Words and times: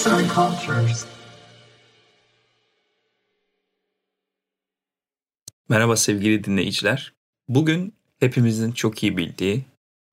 Arts 0.00 0.06
and 0.06 0.30
Cultures. 0.34 1.04
Merhaba 5.68 5.96
sevgili 5.96 6.44
dinleyiciler. 6.44 7.12
Bugün 7.48 7.94
hepimizin 8.20 8.72
çok 8.72 9.02
iyi 9.02 9.16
bildiği 9.16 9.64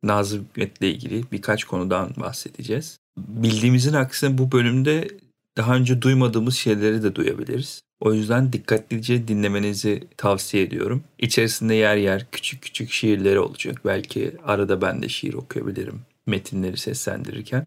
Nazım 0.03 0.43
Hikmet'le 0.43 0.81
ilgili 0.81 1.31
birkaç 1.31 1.63
konudan 1.63 2.13
bahsedeceğiz. 2.17 2.97
Bildiğimizin 3.17 3.93
aksine 3.93 4.37
bu 4.37 4.51
bölümde 4.51 5.07
daha 5.57 5.75
önce 5.75 6.01
duymadığımız 6.01 6.55
şeyleri 6.55 7.03
de 7.03 7.15
duyabiliriz. 7.15 7.81
O 7.99 8.13
yüzden 8.13 8.53
dikkatlice 8.53 9.27
dinlemenizi 9.27 10.07
tavsiye 10.17 10.63
ediyorum. 10.63 11.03
İçerisinde 11.19 11.73
yer 11.73 11.95
yer 11.95 12.27
küçük 12.31 12.61
küçük 12.61 12.91
şiirleri 12.91 13.39
olacak. 13.39 13.81
Belki 13.85 14.35
arada 14.43 14.81
ben 14.81 15.01
de 15.01 15.09
şiir 15.09 15.33
okuyabilirim 15.33 16.01
metinleri 16.25 16.77
seslendirirken. 16.77 17.65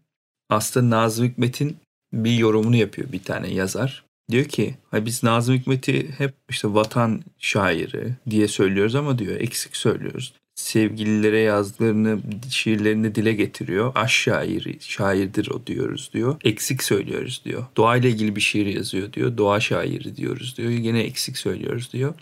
Aslında 0.49 0.95
Nazım 0.95 1.25
Hikmet'in 1.25 1.77
bir 2.13 2.37
yorumunu 2.37 2.75
yapıyor 2.75 3.11
bir 3.11 3.23
tane 3.23 3.53
yazar. 3.53 4.03
Diyor 4.31 4.45
ki 4.45 4.75
biz 4.93 5.23
Nazım 5.23 5.55
Hikmet'i 5.55 6.09
hep 6.17 6.33
işte 6.49 6.73
vatan 6.73 7.21
şairi 7.39 8.15
diye 8.29 8.47
söylüyoruz 8.47 8.95
ama 8.95 9.19
diyor 9.19 9.39
eksik 9.39 9.77
söylüyoruz 9.77 10.33
sevgililere 10.61 11.39
yazdıklarını, 11.39 12.19
şiirlerini 12.49 13.15
dile 13.15 13.33
getiriyor. 13.33 13.91
Aş 13.95 14.13
şairi, 14.13 14.77
şairdir 14.79 15.49
o 15.49 15.67
diyoruz 15.67 16.09
diyor. 16.13 16.35
Eksik 16.43 16.83
söylüyoruz 16.83 17.41
diyor. 17.45 17.65
Doğayla 17.77 18.09
ilgili 18.09 18.35
bir 18.35 18.41
şiir 18.41 18.65
yazıyor 18.65 19.13
diyor. 19.13 19.37
Doğa 19.37 19.59
şairi 19.59 20.15
diyoruz 20.15 20.57
diyor. 20.57 20.69
Yine 20.69 21.01
eksik 21.01 21.37
söylüyoruz 21.37 21.93
diyor. 21.93 22.13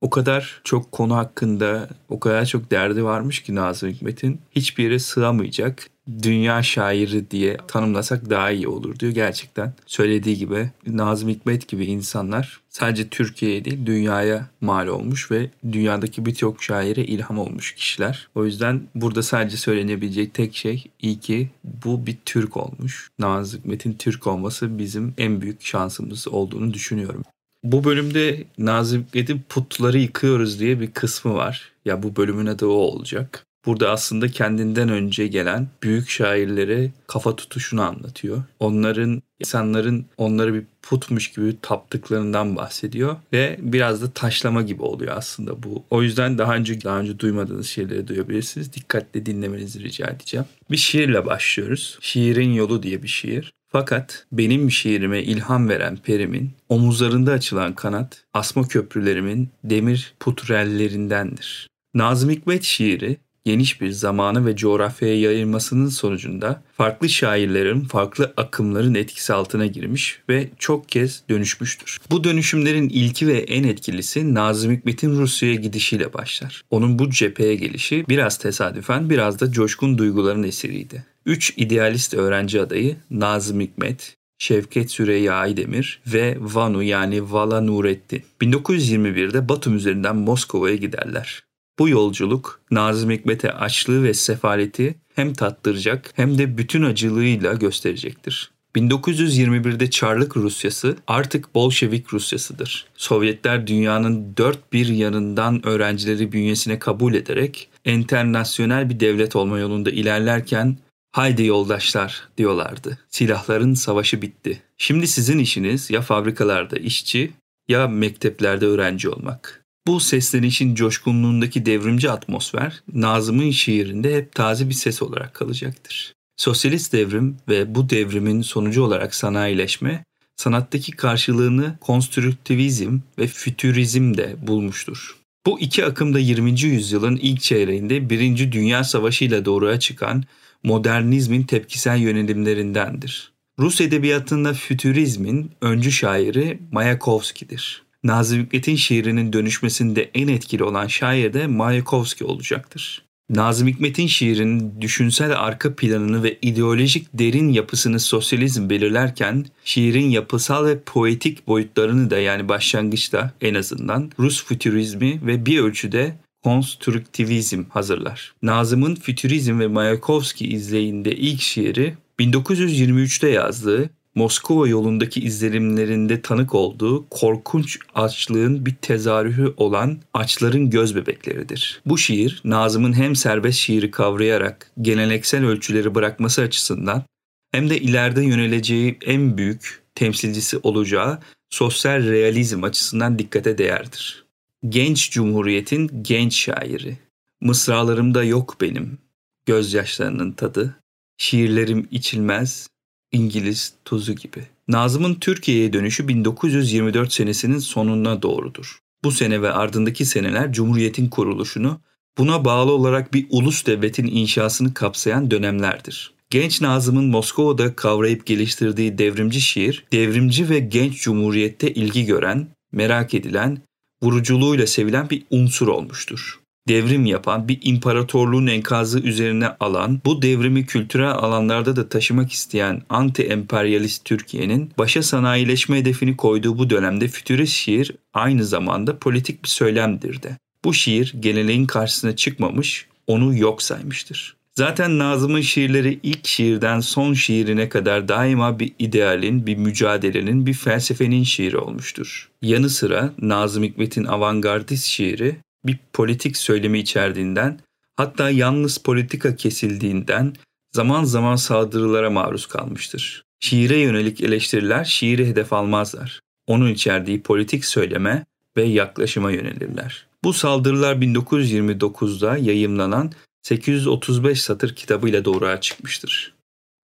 O 0.00 0.10
kadar 0.10 0.60
çok 0.64 0.92
konu 0.92 1.16
hakkında 1.16 1.88
o 2.08 2.20
kadar 2.20 2.46
çok 2.46 2.70
derdi 2.70 3.04
varmış 3.04 3.42
ki 3.42 3.54
Nazım 3.54 3.90
Hikmet'in 3.90 4.40
hiçbir 4.50 4.84
yere 4.84 4.98
sığamayacak 4.98 5.90
dünya 6.22 6.62
şairi 6.62 7.30
diye 7.30 7.56
tanımlasak 7.68 8.30
daha 8.30 8.50
iyi 8.50 8.68
olur 8.68 8.98
diyor 8.98 9.12
gerçekten. 9.12 9.72
Söylediği 9.86 10.38
gibi 10.38 10.70
Nazım 10.86 11.28
Hikmet 11.28 11.68
gibi 11.68 11.84
insanlar 11.84 12.60
sadece 12.68 13.08
Türkiye'ye 13.08 13.64
değil 13.64 13.86
dünyaya 13.86 14.48
mal 14.60 14.86
olmuş 14.86 15.30
ve 15.30 15.50
dünyadaki 15.72 16.26
birçok 16.26 16.62
şaire 16.62 17.04
ilham 17.04 17.38
olmuş 17.38 17.74
kişiler. 17.74 18.28
O 18.34 18.44
yüzden 18.44 18.82
burada 18.94 19.22
sadece 19.22 19.56
söylenebilecek 19.56 20.34
tek 20.34 20.56
şey 20.56 20.84
iyi 21.02 21.20
ki 21.20 21.50
bu 21.64 22.06
bir 22.06 22.16
Türk 22.24 22.56
olmuş. 22.56 23.10
Nazım 23.18 23.60
Hikmet'in 23.60 23.92
Türk 23.92 24.26
olması 24.26 24.78
bizim 24.78 25.14
en 25.18 25.40
büyük 25.40 25.62
şansımız 25.62 26.28
olduğunu 26.28 26.74
düşünüyorum. 26.74 27.22
Bu 27.64 27.84
bölümde 27.84 28.44
Nazım 28.58 29.02
Hikmet'in 29.02 29.42
putları 29.48 29.98
yıkıyoruz 29.98 30.60
diye 30.60 30.80
bir 30.80 30.90
kısmı 30.90 31.34
var. 31.34 31.72
Ya 31.84 32.02
bu 32.02 32.16
bölümün 32.16 32.46
adı 32.46 32.66
o 32.66 32.70
olacak. 32.70 33.47
Burada 33.68 33.90
aslında 33.90 34.28
kendinden 34.28 34.88
önce 34.88 35.26
gelen 35.26 35.68
büyük 35.82 36.08
şairlere 36.08 36.90
kafa 37.06 37.36
tutuşunu 37.36 37.82
anlatıyor. 37.82 38.42
Onların 38.60 39.22
insanların 39.40 40.06
onları 40.16 40.54
bir 40.54 40.64
putmuş 40.82 41.32
gibi 41.32 41.56
taptıklarından 41.62 42.56
bahsediyor 42.56 43.16
ve 43.32 43.56
biraz 43.62 44.02
da 44.02 44.10
taşlama 44.10 44.62
gibi 44.62 44.82
oluyor 44.82 45.16
aslında 45.16 45.62
bu. 45.62 45.84
O 45.90 46.02
yüzden 46.02 46.38
daha 46.38 46.54
önce 46.56 46.80
daha 46.84 46.98
önce 46.98 47.18
duymadığınız 47.18 47.66
şeyleri 47.66 48.08
duyabilirsiniz. 48.08 48.72
Dikkatle 48.72 49.26
dinlemenizi 49.26 49.82
rica 49.82 50.06
edeceğim. 50.06 50.46
Bir 50.70 50.76
şiirle 50.76 51.26
başlıyoruz. 51.26 51.98
Şiirin 52.00 52.52
Yolu 52.52 52.82
diye 52.82 53.02
bir 53.02 53.08
şiir. 53.08 53.52
Fakat 53.72 54.26
benim 54.32 54.70
şiirime 54.70 55.22
ilham 55.22 55.68
veren 55.68 55.96
perimin 55.96 56.50
omuzlarında 56.68 57.32
açılan 57.32 57.74
kanat 57.74 58.24
asma 58.34 58.68
köprülerimin 58.68 59.48
demir 59.64 60.14
putrellerindendir. 60.20 61.68
Nazım 61.94 62.30
Hikmet 62.30 62.62
şiiri 62.62 63.16
geniş 63.44 63.80
bir 63.80 63.90
zamanı 63.90 64.46
ve 64.46 64.56
coğrafyaya 64.56 65.20
yayılmasının 65.20 65.88
sonucunda 65.88 66.62
farklı 66.76 67.08
şairlerin 67.08 67.80
farklı 67.80 68.32
akımların 68.36 68.94
etkisi 68.94 69.32
altına 69.32 69.66
girmiş 69.66 70.20
ve 70.28 70.48
çok 70.58 70.88
kez 70.88 71.22
dönüşmüştür. 71.30 72.00
Bu 72.10 72.24
dönüşümlerin 72.24 72.88
ilki 72.88 73.26
ve 73.26 73.38
en 73.38 73.64
etkilisi 73.64 74.34
Nazım 74.34 74.72
Hikmet'in 74.72 75.10
Rusya'ya 75.10 75.54
gidişiyle 75.54 76.12
başlar. 76.12 76.62
Onun 76.70 76.98
bu 76.98 77.10
cepheye 77.10 77.54
gelişi 77.54 78.04
biraz 78.08 78.38
tesadüfen 78.38 79.10
biraz 79.10 79.40
da 79.40 79.52
coşkun 79.52 79.98
duyguların 79.98 80.42
eseriydi. 80.42 81.04
Üç 81.26 81.54
idealist 81.56 82.14
öğrenci 82.14 82.60
adayı 82.60 82.96
Nazım 83.10 83.60
Hikmet, 83.60 84.16
Şevket 84.38 84.90
Süreyya 84.90 85.34
Aydemir 85.34 86.00
ve 86.06 86.36
Vanu 86.40 86.82
yani 86.82 87.32
Vala 87.32 87.60
Nurettin 87.60 88.22
1921'de 88.40 89.48
Batum 89.48 89.76
üzerinden 89.76 90.16
Moskova'ya 90.16 90.76
giderler. 90.76 91.47
Bu 91.78 91.88
yolculuk 91.88 92.60
Nazım 92.70 93.10
Hikmet'e 93.10 93.52
açlığı 93.52 94.04
ve 94.04 94.14
sefaleti 94.14 94.94
hem 95.14 95.32
tattıracak 95.32 96.10
hem 96.14 96.38
de 96.38 96.58
bütün 96.58 96.82
acılığıyla 96.82 97.54
gösterecektir. 97.54 98.50
1921'de 98.76 99.90
Çarlık 99.90 100.36
Rusyası 100.36 100.96
artık 101.06 101.54
Bolşevik 101.54 102.12
Rusyasıdır. 102.12 102.86
Sovyetler 102.96 103.66
dünyanın 103.66 104.36
dört 104.36 104.72
bir 104.72 104.86
yanından 104.86 105.66
öğrencileri 105.66 106.32
bünyesine 106.32 106.78
kabul 106.78 107.14
ederek 107.14 107.68
enternasyonel 107.84 108.90
bir 108.90 109.00
devlet 109.00 109.36
olma 109.36 109.58
yolunda 109.58 109.90
ilerlerken 109.90 110.78
haydi 111.12 111.44
yoldaşlar 111.44 112.28
diyorlardı. 112.38 112.98
Silahların 113.10 113.74
savaşı 113.74 114.22
bitti. 114.22 114.62
Şimdi 114.78 115.06
sizin 115.06 115.38
işiniz 115.38 115.90
ya 115.90 116.00
fabrikalarda 116.00 116.76
işçi 116.76 117.32
ya 117.68 117.88
mekteplerde 117.88 118.66
öğrenci 118.66 119.08
olmak. 119.08 119.64
Bu 119.88 120.00
seslenişin 120.00 120.74
coşkunluğundaki 120.74 121.66
devrimci 121.66 122.10
atmosfer 122.10 122.82
Nazım'ın 122.92 123.50
şiirinde 123.50 124.16
hep 124.16 124.34
taze 124.34 124.68
bir 124.68 124.74
ses 124.74 125.02
olarak 125.02 125.34
kalacaktır. 125.34 126.14
Sosyalist 126.36 126.92
devrim 126.92 127.36
ve 127.48 127.74
bu 127.74 127.90
devrimin 127.90 128.42
sonucu 128.42 128.82
olarak 128.82 129.14
sanayileşme 129.14 130.04
sanattaki 130.36 130.92
karşılığını 130.92 131.78
konstrüktivizm 131.80 132.98
ve 133.18 133.26
fütürizmde 133.26 134.36
bulmuştur. 134.46 135.16
Bu 135.46 135.60
iki 135.60 135.84
akım 135.84 136.14
da 136.14 136.18
20. 136.18 136.60
yüzyılın 136.60 137.16
ilk 137.16 137.42
çeyreğinde 137.42 138.10
Birinci 138.10 138.52
Dünya 138.52 138.84
Savaşı 138.84 139.24
ile 139.24 139.44
doğruya 139.44 139.80
çıkan 139.80 140.24
modernizmin 140.62 141.42
tepkisel 141.42 141.98
yönelimlerindendir. 141.98 143.32
Rus 143.58 143.80
edebiyatında 143.80 144.54
fütürizmin 144.54 145.50
öncü 145.60 145.92
şairi 145.92 146.58
Mayakovski'dir. 146.72 147.87
Nazım 148.08 148.40
Hikmet'in 148.40 148.76
şiirinin 148.76 149.32
dönüşmesinde 149.32 150.10
en 150.14 150.28
etkili 150.28 150.64
olan 150.64 150.86
şair 150.86 151.32
de 151.32 151.46
Mayakovski 151.46 152.24
olacaktır. 152.24 153.02
Nazım 153.30 153.68
Hikmet'in 153.68 154.06
şiirinin 154.06 154.80
düşünsel 154.80 155.40
arka 155.40 155.74
planını 155.74 156.22
ve 156.22 156.38
ideolojik 156.42 157.06
derin 157.14 157.48
yapısını 157.48 158.00
sosyalizm 158.00 158.70
belirlerken 158.70 159.46
şiirin 159.64 160.10
yapısal 160.10 160.66
ve 160.66 160.80
poetik 160.80 161.46
boyutlarını 161.46 162.10
da 162.10 162.18
yani 162.18 162.48
başlangıçta 162.48 163.32
en 163.40 163.54
azından 163.54 164.10
Rus 164.18 164.44
fütürizmi 164.44 165.26
ve 165.26 165.46
bir 165.46 165.60
ölçüde 165.60 166.14
konstruktivizm 166.42 167.64
hazırlar. 167.68 168.34
Nazım'ın 168.42 168.94
fütürizm 168.94 169.60
ve 169.60 169.66
Mayakovski 169.66 170.48
izleyinde 170.48 171.16
ilk 171.16 171.40
şiiri 171.40 171.94
1923'te 172.20 173.28
yazdığı 173.28 173.90
Moskova 174.18 174.68
yolundaki 174.68 175.20
izlenimlerinde 175.20 176.22
tanık 176.22 176.54
olduğu 176.54 177.08
korkunç 177.08 177.78
açlığın 177.94 178.66
bir 178.66 178.74
tezahürü 178.74 179.54
olan 179.56 179.98
açların 180.14 180.70
göz 180.70 180.96
bebekleridir. 180.96 181.80
Bu 181.86 181.98
şiir 181.98 182.40
Nazım'ın 182.44 182.92
hem 182.92 183.16
serbest 183.16 183.58
şiiri 183.58 183.90
kavrayarak 183.90 184.70
geleneksel 184.82 185.44
ölçüleri 185.44 185.94
bırakması 185.94 186.42
açısından 186.42 187.04
hem 187.52 187.70
de 187.70 187.80
ileride 187.80 188.22
yöneleceği 188.24 188.98
en 189.06 189.38
büyük 189.38 189.82
temsilcisi 189.94 190.58
olacağı 190.62 191.18
sosyal 191.50 192.02
realizm 192.02 192.64
açısından 192.64 193.18
dikkate 193.18 193.58
değerdir. 193.58 194.24
Genç 194.68 195.10
Cumhuriyet'in 195.10 195.90
genç 196.02 196.34
şairi. 196.34 196.98
Mısralarımda 197.40 198.24
yok 198.24 198.56
benim 198.60 198.98
gözyaşlarının 199.46 200.32
tadı. 200.32 200.76
Şiirlerim 201.16 201.88
içilmez, 201.90 202.68
İngiliz 203.12 203.72
tuzu 203.84 204.12
gibi. 204.12 204.46
Nazım'ın 204.68 205.14
Türkiye'ye 205.14 205.72
dönüşü 205.72 206.08
1924 206.08 207.12
senesinin 207.12 207.58
sonuna 207.58 208.22
doğrudur. 208.22 208.78
Bu 209.04 209.12
sene 209.12 209.42
ve 209.42 209.52
ardındaki 209.52 210.04
seneler 210.04 210.52
Cumhuriyet'in 210.52 211.08
kuruluşunu, 211.08 211.80
buna 212.18 212.44
bağlı 212.44 212.72
olarak 212.72 213.14
bir 213.14 213.26
ulus 213.30 213.66
devletin 213.66 214.06
inşasını 214.06 214.74
kapsayan 214.74 215.30
dönemlerdir. 215.30 216.14
Genç 216.30 216.60
Nazım'ın 216.60 217.04
Moskova'da 217.04 217.76
kavrayıp 217.76 218.26
geliştirdiği 218.26 218.98
devrimci 218.98 219.40
şiir, 219.40 219.84
devrimci 219.92 220.48
ve 220.48 220.58
genç 220.58 221.02
cumhuriyette 221.02 221.74
ilgi 221.74 222.06
gören, 222.06 222.48
merak 222.72 223.14
edilen, 223.14 223.58
vuruculuğuyla 224.02 224.66
sevilen 224.66 225.10
bir 225.10 225.22
unsur 225.30 225.68
olmuştur 225.68 226.37
devrim 226.68 227.06
yapan, 227.06 227.48
bir 227.48 227.58
imparatorluğun 227.62 228.46
enkazı 228.46 229.00
üzerine 229.00 229.48
alan, 229.60 230.00
bu 230.04 230.22
devrimi 230.22 230.66
kültürel 230.66 231.10
alanlarda 231.10 231.76
da 231.76 231.88
taşımak 231.88 232.32
isteyen 232.32 232.82
anti-emperyalist 232.90 234.04
Türkiye'nin 234.04 234.70
başa 234.78 235.02
sanayileşme 235.02 235.78
hedefini 235.78 236.16
koyduğu 236.16 236.58
bu 236.58 236.70
dönemde 236.70 237.08
fütürist 237.08 237.52
şiir 237.52 237.94
aynı 238.14 238.44
zamanda 238.44 238.98
politik 238.98 239.42
bir 239.44 239.48
söylemdir 239.48 240.22
de. 240.22 240.36
Bu 240.64 240.74
şiir 240.74 241.14
geleneğin 241.20 241.66
karşısına 241.66 242.16
çıkmamış, 242.16 242.86
onu 243.06 243.38
yok 243.38 243.62
saymıştır. 243.62 244.38
Zaten 244.58 244.98
Nazım'ın 244.98 245.40
şiirleri 245.40 246.00
ilk 246.02 246.26
şiirden 246.26 246.80
son 246.80 247.14
şiirine 247.14 247.68
kadar 247.68 248.08
daima 248.08 248.58
bir 248.58 248.72
idealin, 248.78 249.46
bir 249.46 249.56
mücadelenin, 249.56 250.46
bir 250.46 250.54
felsefenin 250.54 251.24
şiiri 251.24 251.58
olmuştur. 251.58 252.30
Yanı 252.42 252.70
sıra 252.70 253.12
Nazım 253.18 253.62
Hikmet'in 253.62 254.04
avantgardist 254.04 254.84
şiiri 254.84 255.36
bir 255.64 255.78
politik 255.92 256.36
söylemi 256.36 256.78
içerdiğinden, 256.78 257.60
hatta 257.96 258.30
yalnız 258.30 258.78
politika 258.78 259.36
kesildiğinden 259.36 260.34
zaman 260.72 261.04
zaman 261.04 261.36
saldırılara 261.36 262.10
maruz 262.10 262.46
kalmıştır. 262.46 263.24
Şiire 263.40 263.78
yönelik 263.78 264.20
eleştiriler 264.20 264.84
şiiri 264.84 265.26
hedef 265.26 265.52
almazlar. 265.52 266.20
Onun 266.46 266.68
içerdiği 266.68 267.22
politik 267.22 267.64
söyleme 267.64 268.24
ve 268.56 268.64
yaklaşıma 268.64 269.30
yönelirler. 269.30 270.06
Bu 270.24 270.32
saldırılar 270.32 270.96
1929'da 270.96 272.36
yayımlanan 272.36 273.12
835 273.42 274.42
satır 274.42 274.74
kitabıyla 274.74 275.24
doğruğa 275.24 275.60
çıkmıştır. 275.60 276.34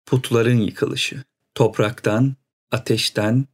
Putların 0.07 0.59
yıkılışı, 0.59 1.23
topraktan, 1.55 2.35
ateşten 2.71 3.47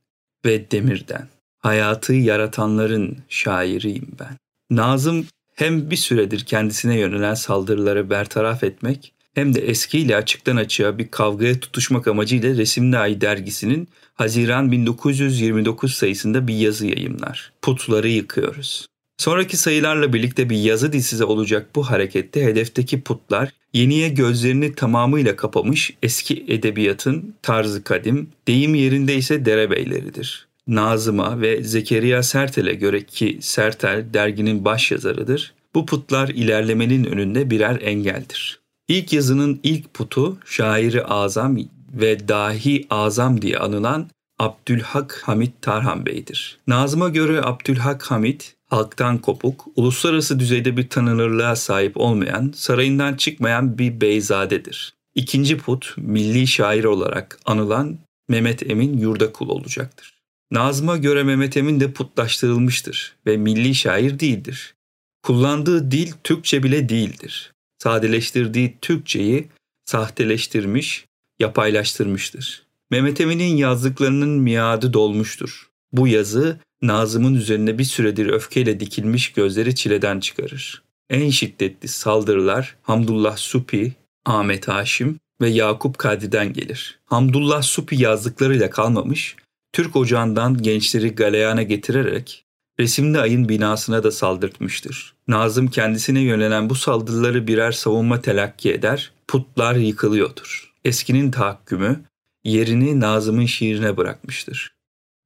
ve 0.45 0.71
demirden, 0.71 1.29
hayatı 1.59 2.13
yaratanların 2.13 3.19
şairiyim 3.29 4.09
ben. 4.21 4.37
Nazım 4.71 5.27
hem 5.55 5.91
bir 5.91 5.97
süredir 5.97 6.45
kendisine 6.45 6.99
yönelen 6.99 7.35
saldırıları 7.35 8.11
bertaraf 8.11 8.65
etmek 8.65 9.13
hem 9.35 9.55
de 9.55 9.61
eskiyle 9.61 10.17
açıktan 10.17 10.57
açığa 10.57 10.99
bir 10.99 11.09
kavgaya 11.09 11.61
tutuşmak 11.61 12.09
amacıyla 12.09 12.57
Resimli 12.57 12.99
Ay 12.99 13.21
dergisinin 13.21 13.89
Haziran 14.15 14.73
1929 14.73 15.95
sayısında 15.95 16.49
bir 16.49 16.55
yazı 16.55 16.87
yayımlar. 16.87 17.53
Putları 17.63 18.09
yıkıyoruz. 18.09 18.87
Sonraki 19.19 19.57
sayılarla 19.57 20.13
birlikte 20.13 20.51
bir 20.51 20.57
yazı 20.57 20.93
dizisi 20.93 21.25
olacak 21.25 21.67
bu 21.75 21.91
harekette 21.91 22.45
hedefteki 22.45 23.01
putlar 23.01 23.51
yeniye 23.73 24.09
gözlerini 24.09 24.75
tamamıyla 24.75 25.37
kapamış 25.37 25.91
eski 26.03 26.45
edebiyatın 26.49 27.35
tarzı 27.43 27.85
kadim, 27.85 28.29
deyim 28.49 28.75
yerinde 28.75 29.15
ise 29.15 29.45
derebeyleridir. 29.45 30.48
Nazım'a 30.69 31.41
ve 31.41 31.63
Zekeriya 31.63 32.23
Sertel'e 32.23 32.75
göre 32.75 33.05
ki 33.05 33.39
Sertel 33.41 34.05
derginin 34.15 34.65
baş 34.65 34.91
yazarıdır, 34.91 35.55
bu 35.75 35.87
putlar 35.87 36.29
ilerlemenin 36.29 37.05
önünde 37.05 37.51
birer 37.51 37.81
engeldir. 37.81 38.61
İlk 38.89 39.13
yazının 39.13 39.61
ilk 39.63 39.95
putu 39.95 40.39
şairi 40.47 41.05
azam 41.05 41.59
ve 41.93 42.29
dahi 42.29 42.87
azam 42.91 43.43
diye 43.43 43.59
anılan 43.59 44.09
Abdülhak 44.39 45.23
Hamit 45.25 45.63
Tarhan 45.63 46.07
Bey'dir. 46.07 46.59
Nazım'a 46.67 47.09
göre 47.09 47.43
Abdülhak 47.43 48.11
Hamit 48.11 48.55
halktan 48.67 49.19
kopuk, 49.19 49.67
uluslararası 49.77 50.39
düzeyde 50.39 50.77
bir 50.77 50.89
tanınırlığa 50.89 51.57
sahip 51.57 51.97
olmayan, 51.97 52.53
sarayından 52.57 53.15
çıkmayan 53.15 53.79
bir 53.79 54.01
beyzadedir. 54.01 54.95
İkinci 55.15 55.59
put, 55.59 55.95
milli 55.97 56.47
şair 56.47 56.85
olarak 56.85 57.39
anılan 57.47 57.99
Mehmet 58.29 58.71
Emin 58.71 58.99
Yurdakul 58.99 59.49
olacaktır. 59.49 60.18
Nazım'a 60.51 60.97
göre 60.97 61.23
Mehmet 61.23 61.57
Emin 61.57 61.81
de 61.81 61.93
putlaştırılmıştır 61.93 63.17
ve 63.27 63.37
milli 63.37 63.75
şair 63.75 64.21
değildir. 64.21 64.75
Kullandığı 65.23 65.91
dil 65.91 66.13
Türkçe 66.25 66.63
bile 66.63 66.89
değildir. 66.89 67.53
Sadeleştirdiği 67.79 68.79
Türkçeyi 68.81 69.49
sahteleştirmiş, 69.85 71.05
yapaylaştırmıştır. 71.39 72.67
Mehmet 72.91 73.21
Emin'in 73.21 73.57
yazdıklarının 73.57 74.29
miadı 74.29 74.93
dolmuştur. 74.93 75.69
Bu 75.93 76.09
yazı 76.09 76.61
Nazım'ın 76.83 77.35
üzerine 77.35 77.79
bir 77.79 77.85
süredir 77.85 78.27
öfkeyle 78.27 78.81
dikilmiş 78.81 79.33
gözleri 79.33 79.75
çileden 79.75 80.21
çıkarır. 80.21 80.83
En 81.11 81.31
şiddetli 81.31 81.89
saldırılar 81.89 82.77
Hamdullah 82.83 83.37
Supi, 83.37 83.93
Ahmet 84.25 84.69
Haşim 84.69 85.19
ve 85.41 85.49
Yakup 85.49 85.99
Kadri'den 85.99 86.53
gelir. 86.53 86.99
Hamdullah 87.07 87.63
Supi 87.63 88.03
yazdıklarıyla 88.03 88.71
kalmamış, 88.71 89.37
Türk 89.73 89.97
ocağından 89.97 90.63
gençleri 90.63 91.15
galeyana 91.15 91.63
getirerek 91.63 92.45
resimli 92.81 93.21
ayın 93.21 93.49
binasına 93.49 94.03
da 94.03 94.11
saldırtmıştır. 94.11 95.15
Nazım 95.29 95.69
kendisine 95.69 96.21
yönelen 96.21 96.71
bu 96.71 96.75
saldırıları 96.75 97.47
birer 97.47 97.73
savunma 97.73 98.21
telakki 98.21 98.73
eder, 98.73 99.13
putlar 99.29 99.77
yıkılıyordur. 99.77 100.73
Eskinin 100.85 101.31
tahakkümü 101.31 102.01
yerini 102.45 103.01
Nazım'ın 103.01 103.47
şiirine 103.47 103.97
bırakmıştır. 103.97 104.73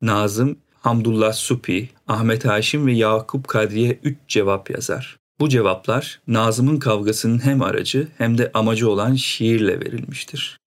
Nazım 0.03 0.57
Hamdullah 0.81 1.33
Supi, 1.33 1.91
Ahmet 2.09 2.45
Haşim 2.45 2.87
ve 2.87 2.93
Yakup 2.93 3.49
Kadri'ye 3.49 3.99
üç 4.05 4.19
cevap 4.29 4.71
yazar. 4.71 5.17
Bu 5.41 5.49
cevaplar 5.49 6.21
Nazım'ın 6.27 6.79
kavgasının 6.79 7.45
hem 7.45 7.63
aracı 7.63 8.09
hem 8.19 8.39
de 8.39 8.51
amacı 8.55 8.91
olan 8.91 9.15
şiirle 9.15 9.81
verilmiştir. 9.81 10.59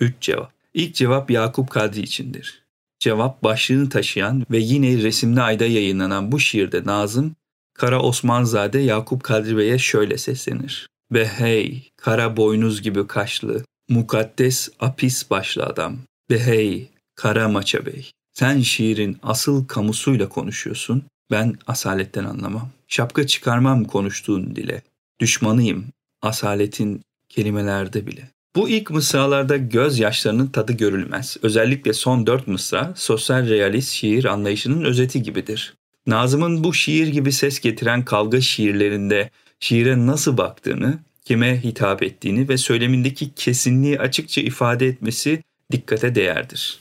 Üç 0.00 0.14
cevap. 0.20 0.52
İlk 0.74 0.94
cevap 0.94 1.30
Yakup 1.30 1.70
Kadri 1.70 2.00
içindir. 2.00 2.62
Cevap 3.00 3.44
başlığını 3.44 3.88
taşıyan 3.88 4.46
ve 4.50 4.58
yine 4.58 5.02
resimli 5.02 5.40
ayda 5.40 5.66
yayınlanan 5.66 6.32
bu 6.32 6.40
şiirde 6.40 6.84
Nazım, 6.84 7.36
Kara 7.74 8.02
Osmanzade 8.02 8.78
Yakup 8.78 9.24
Kadri 9.24 9.56
Bey'e 9.56 9.78
şöyle 9.78 10.18
seslenir. 10.18 10.88
Ve 11.12 11.28
hey, 11.28 11.82
kara 11.96 12.36
boynuz 12.36 12.82
gibi 12.82 13.06
kaşlı, 13.06 13.64
mukaddes 13.88 14.68
apis 14.80 15.30
başlı 15.30 15.64
adam. 15.64 15.98
Ve 16.30 16.46
hey, 16.46 16.88
kara 17.14 17.48
maça 17.48 17.86
bey. 17.86 18.10
Sen 18.32 18.60
şiirin 18.60 19.18
asıl 19.22 19.66
kamusuyla 19.66 20.28
konuşuyorsun, 20.28 21.02
ben 21.30 21.54
asaletten 21.66 22.24
anlamam. 22.24 22.68
Şapka 22.88 23.26
çıkarmam 23.26 23.84
konuştuğun 23.84 24.56
dile. 24.56 24.82
Düşmanıyım, 25.20 25.86
asaletin 26.22 27.02
kelimelerde 27.28 28.06
bile. 28.06 28.30
Bu 28.56 28.68
ilk 28.68 28.90
mısralarda 28.90 29.56
gözyaşlarının 29.56 30.46
tadı 30.46 30.72
görülmez. 30.72 31.36
Özellikle 31.42 31.92
son 31.92 32.26
dört 32.26 32.46
mısra 32.46 32.92
sosyal 32.96 33.48
realist 33.48 33.90
şiir 33.90 34.24
anlayışının 34.24 34.84
özeti 34.84 35.22
gibidir. 35.22 35.74
Nazım'ın 36.06 36.64
bu 36.64 36.74
şiir 36.74 37.08
gibi 37.08 37.32
ses 37.32 37.60
getiren 37.60 38.04
kavga 38.04 38.40
şiirlerinde 38.40 39.30
şiire 39.60 40.06
nasıl 40.06 40.36
baktığını, 40.36 40.98
kime 41.24 41.64
hitap 41.64 42.02
ettiğini 42.02 42.48
ve 42.48 42.56
söylemindeki 42.56 43.34
kesinliği 43.34 44.00
açıkça 44.00 44.40
ifade 44.40 44.86
etmesi 44.86 45.42
dikkate 45.72 46.14
değerdir. 46.14 46.80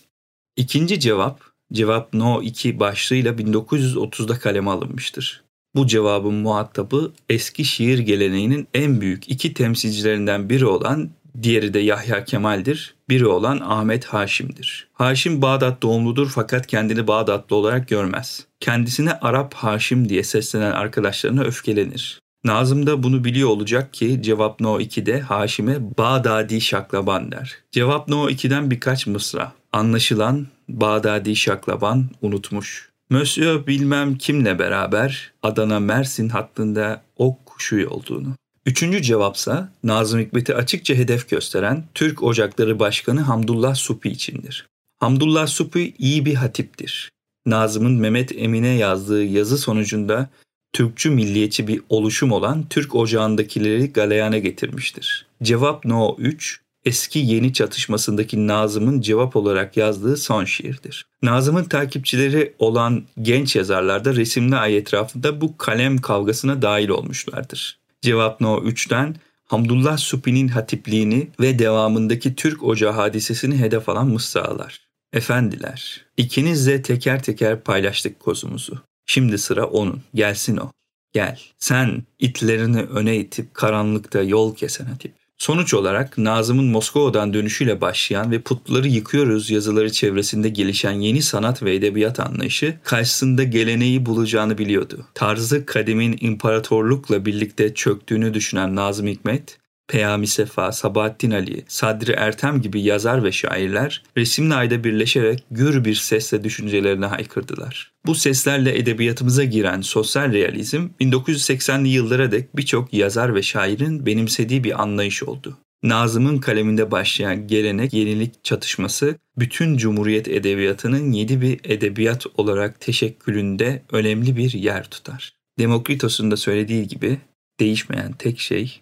İkinci 0.56 1.00
cevap, 1.00 1.42
cevap 1.74 2.14
No 2.14 2.42
2 2.42 2.80
başlığıyla 2.80 3.32
1930'da 3.32 4.40
kaleme 4.40 4.70
alınmıştır. 4.72 5.44
Bu 5.76 5.88
cevabın 5.88 6.34
muhatabı 6.34 7.12
eski 7.30 7.66
şiir 7.66 8.00
geleneğinin 8.00 8.68
en 8.74 9.02
büyük 9.02 9.30
iki 9.30 9.54
temsilcilerinden 9.54 10.50
biri 10.50 10.66
olan 10.66 11.10
diğeri 11.42 11.74
de 11.74 11.80
Yahya 11.80 12.24
Kemal'dir. 12.24 12.96
Biri 13.10 13.28
olan 13.28 13.60
Ahmet 13.60 14.06
Haşim'dir. 14.06 14.88
Haşim 14.94 15.42
Bağdat 15.42 15.82
doğumludur 15.84 16.30
fakat 16.30 16.68
kendini 16.68 17.08
Bağdatlı 17.08 17.56
olarak 17.56 17.88
görmez. 17.88 18.46
Kendisine 18.60 19.14
Arap 19.14 19.54
Haşim 19.54 20.10
diye 20.10 20.24
seslenen 20.24 20.72
arkadaşlarına 20.72 21.42
öfkelenir. 21.42 22.20
Nazım 22.44 22.88
da 22.88 23.04
bunu 23.04 23.24
biliyor 23.24 23.50
olacak 23.50 23.94
ki 23.94 24.20
cevap 24.22 24.60
No 24.60 24.80
2'de 24.80 25.20
Haşim'e 25.20 25.98
Bağdadi 25.98 26.62
Şaklaban 26.62 27.32
der. 27.32 27.58
Cevap 27.72 28.08
No 28.08 28.30
2'den 28.30 28.72
birkaç 28.72 29.08
mısra. 29.08 29.52
Anlaşılan 29.74 30.48
Bağdadi 30.70 31.36
Şaklaban 31.36 32.10
unutmuş. 32.22 32.90
Monsieur 33.10 33.68
bilmem 33.68 34.18
kimle 34.18 34.60
beraber 34.60 35.32
Adana 35.44 35.80
Mersin 35.80 36.30
hattında 36.30 37.02
ok 37.18 37.46
kuşu 37.46 37.90
olduğunu. 37.90 38.36
Üçüncü 38.70 39.02
cevapsa 39.02 39.72
Nazım 39.84 40.20
Hikmet'i 40.20 40.56
açıkça 40.56 40.94
hedef 40.94 41.30
gösteren 41.30 41.84
Türk 41.94 42.24
Ocakları 42.24 42.80
Başkanı 42.80 43.22
Hamdullah 43.22 43.76
Supi 43.76 44.10
içindir. 44.10 44.68
Hamdullah 45.00 45.48
Supi 45.48 45.94
iyi 46.00 46.26
bir 46.26 46.36
hatiptir. 46.36 47.12
Nazım'ın 47.46 47.94
Mehmet 47.94 48.32
Emin'e 48.36 48.68
yazdığı 48.68 49.24
yazı 49.24 49.58
sonucunda 49.58 50.30
Türkçü 50.74 51.10
milliyetçi 51.10 51.68
bir 51.68 51.82
oluşum 51.90 52.32
olan 52.32 52.66
Türk 52.70 52.96
Ocağı'ndakileri 52.96 53.94
galeyana 53.94 54.38
getirmiştir. 54.38 55.26
Cevap 55.44 55.86
No 55.86 56.16
3, 56.20 56.62
eski 56.86 57.20
yeni 57.20 57.54
çatışmasındaki 57.54 58.48
Nazım'ın 58.48 59.02
cevap 59.02 59.36
olarak 59.36 59.78
yazdığı 59.78 60.18
son 60.18 60.46
şiirdir. 60.46 61.06
Nazım'ın 61.22 61.64
takipçileri 61.64 62.54
olan 62.60 63.04
genç 63.22 63.56
yazarlar 63.56 64.06
da 64.06 64.16
resimli 64.16 64.56
ay 64.56 64.78
etrafında 64.78 65.42
bu 65.42 65.58
kalem 65.58 65.98
kavgasına 65.98 66.62
dahil 66.62 66.90
olmuşlardır. 66.90 67.79
Cevap 68.02 68.42
No 68.42 68.58
3'ten 68.58 69.16
Hamdullah 69.46 69.98
Supi'nin 69.98 70.48
hatipliğini 70.48 71.28
ve 71.40 71.60
devamındaki 71.60 72.36
Türk 72.36 72.64
Ocağı 72.64 72.92
hadisesini 72.92 73.58
hedef 73.58 73.90
alan 73.90 74.08
mısralar. 74.08 74.82
Efendiler, 75.14 76.06
ikinizle 76.18 76.82
teker 76.82 77.24
teker 77.24 77.62
paylaştık 77.62 78.20
kozumuzu. 78.20 78.82
Şimdi 79.06 79.38
sıra 79.38 79.66
onun, 79.66 80.02
gelsin 80.14 80.58
o. 80.58 80.72
Gel, 81.14 81.40
sen 81.58 82.04
itlerini 82.20 82.82
öne 82.82 83.18
itip 83.18 83.54
karanlıkta 83.54 84.22
yol 84.22 84.56
kesen 84.56 84.86
hatip. 84.86 85.19
Sonuç 85.40 85.74
olarak 85.74 86.18
Nazım'ın 86.18 86.66
Moskova'dan 86.66 87.34
dönüşüyle 87.34 87.82
başlayan 87.82 88.32
ve 88.32 88.42
putları 88.42 88.88
yıkıyoruz 88.88 89.50
yazıları 89.50 89.92
çevresinde 89.92 90.50
gelişen 90.50 90.92
yeni 90.92 91.22
sanat 91.22 91.64
ve 91.64 91.76
edebiyat 91.76 92.20
anlayışı 92.20 92.80
karşısında 92.84 93.44
geleneği 93.44 94.06
bulacağını 94.06 94.58
biliyordu. 94.58 95.06
Tarzı 95.14 95.66
kademin 95.66 96.18
imparatorlukla 96.22 97.26
birlikte 97.26 97.74
çöktüğünü 97.74 98.34
düşünen 98.34 98.76
Nazım 98.76 99.08
Hikmet, 99.08 99.59
Peyami 99.90 100.28
Sefa, 100.28 100.72
Sabahattin 100.72 101.32
Ali, 101.32 101.64
Sadri 101.68 102.12
Ertem 102.12 102.62
gibi 102.62 102.82
yazar 102.82 103.24
ve 103.24 103.32
şairler 103.32 104.04
resimli 104.18 104.54
ayda 104.54 104.84
birleşerek 104.84 105.44
gür 105.52 105.86
bir 105.86 105.96
sesle 105.96 106.44
düşüncelerini 106.44 107.06
haykırdılar. 107.06 107.92
Bu 108.06 108.16
seslerle 108.16 108.78
edebiyatımıza 108.78 109.44
giren 109.44 109.82
sosyal 109.82 110.34
realizm 110.34 110.88
1980'li 111.02 111.88
yıllara 111.90 112.32
dek 112.32 112.58
birçok 112.58 112.94
yazar 112.94 113.36
ve 113.36 113.42
şairin 113.44 114.06
benimsediği 114.06 114.64
bir 114.64 114.82
anlayış 114.82 115.24
oldu. 115.24 115.58
Nazım'ın 115.84 116.38
kaleminde 116.38 116.92
başlayan 116.92 117.48
gelenek 117.48 117.94
yenilik 117.94 118.44
çatışması 118.44 119.16
bütün 119.38 119.78
Cumhuriyet 119.78 120.28
Edebiyatı'nın 120.28 121.12
yedi 121.12 121.42
bir 121.42 121.60
edebiyat 121.64 122.26
olarak 122.38 122.82
teşekkülünde 122.82 123.84
önemli 123.92 124.38
bir 124.38 124.54
yer 124.54 124.90
tutar. 124.90 125.34
Demokritos'un 125.60 126.32
da 126.32 126.38
söylediği 126.38 126.88
gibi 126.88 127.18
değişmeyen 127.60 128.14
tek 128.14 128.40
şey 128.40 128.82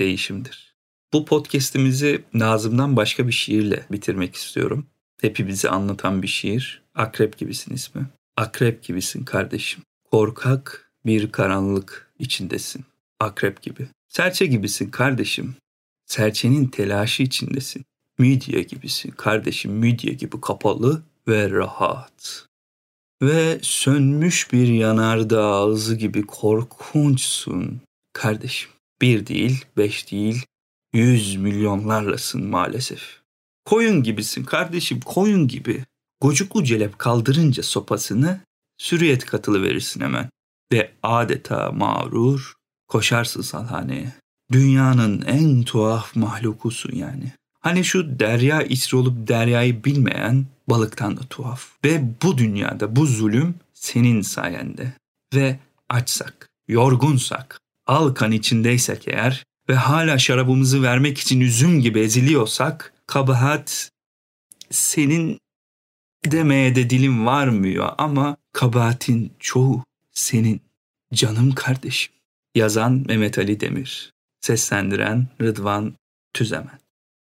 değişimdir. 0.00 0.74
Bu 1.12 1.24
podcast'imizi 1.24 2.24
Nazım'dan 2.34 2.96
başka 2.96 3.26
bir 3.26 3.32
şiirle 3.32 3.86
bitirmek 3.92 4.34
istiyorum. 4.34 4.86
Hepimizi 5.20 5.68
anlatan 5.68 6.22
bir 6.22 6.28
şiir. 6.28 6.82
Akrep 6.94 7.38
gibisin 7.38 7.74
ismi. 7.74 8.06
Akrep 8.36 8.82
gibisin 8.82 9.24
kardeşim. 9.24 9.82
Korkak 10.10 10.90
bir 11.06 11.32
karanlık 11.32 12.10
içindesin. 12.18 12.84
Akrep 13.20 13.62
gibi. 13.62 13.88
Serçe 14.08 14.46
gibisin 14.46 14.90
kardeşim. 14.90 15.54
Serçenin 16.06 16.66
telaşı 16.66 17.22
içindesin. 17.22 17.84
Midye 18.18 18.62
gibisin 18.62 19.10
kardeşim. 19.10 19.72
Midye 19.72 20.14
gibi 20.14 20.40
kapalı 20.40 21.02
ve 21.28 21.50
rahat. 21.50 22.46
Ve 23.22 23.58
sönmüş 23.62 24.52
bir 24.52 24.68
yanardağ 24.68 25.44
ağzı 25.44 25.94
gibi 25.96 26.26
korkunçsun 26.26 27.80
kardeşim. 28.12 28.70
Bir 29.02 29.26
değil, 29.26 29.64
beş 29.76 30.10
değil, 30.10 30.46
yüz 30.92 31.36
milyonlarlasın 31.36 32.46
maalesef. 32.46 33.20
Koyun 33.64 34.02
gibisin 34.02 34.44
kardeşim, 34.44 35.00
koyun 35.00 35.48
gibi. 35.48 35.84
Gocuklu 36.20 36.64
celep 36.64 36.98
kaldırınca 36.98 37.62
sopasını 37.62 38.40
sürüyet 38.78 39.26
katılı 39.26 39.62
verirsin 39.62 40.00
hemen. 40.00 40.30
Ve 40.72 40.92
adeta 41.02 41.72
mağrur 41.72 42.54
koşarsın 42.88 43.42
salhaneye. 43.42 44.12
Dünyanın 44.52 45.22
en 45.22 45.62
tuhaf 45.62 46.16
mahlukusun 46.16 46.92
yani. 46.94 47.32
Hani 47.60 47.84
şu 47.84 48.18
derya 48.18 48.62
içri 48.62 48.96
olup 48.96 49.28
deryayı 49.28 49.84
bilmeyen 49.84 50.46
balıktan 50.68 51.16
da 51.16 51.20
tuhaf. 51.20 51.68
Ve 51.84 52.04
bu 52.22 52.38
dünyada 52.38 52.96
bu 52.96 53.06
zulüm 53.06 53.54
senin 53.74 54.22
sayende. 54.22 54.92
Ve 55.34 55.58
açsak, 55.88 56.48
yorgunsak, 56.68 57.60
al 57.90 58.14
kan 58.14 58.32
içindeysek 58.32 59.08
eğer 59.08 59.44
ve 59.68 59.74
hala 59.74 60.18
şarabımızı 60.18 60.82
vermek 60.82 61.18
için 61.18 61.40
üzüm 61.40 61.80
gibi 61.80 62.00
eziliyorsak 62.00 62.92
kabahat 63.06 63.90
senin 64.70 65.38
demeye 66.24 66.74
de 66.74 66.90
dilim 66.90 67.26
varmıyor 67.26 67.92
ama 67.98 68.36
kabahatin 68.52 69.32
çoğu 69.38 69.84
senin 70.12 70.60
canım 71.14 71.52
kardeşim. 71.52 72.12
Yazan 72.54 73.04
Mehmet 73.06 73.38
Ali 73.38 73.60
Demir, 73.60 74.12
seslendiren 74.40 75.28
Rıdvan 75.42 75.94
Tüzemen. 76.32 76.80